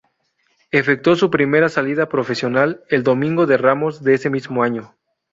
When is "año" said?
4.63-4.95